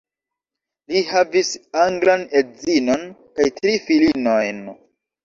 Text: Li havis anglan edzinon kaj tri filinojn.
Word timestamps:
Li 0.93 1.01
havis 1.09 1.51
anglan 1.81 2.23
edzinon 2.39 3.05
kaj 3.37 3.47
tri 3.61 3.75
filinojn. 3.91 4.65